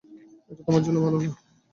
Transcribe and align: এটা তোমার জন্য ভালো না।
এটা 0.49 0.61
তোমার 0.61 0.81
জন্য 0.85 0.97
ভালো 1.05 1.17
না। 1.17 1.29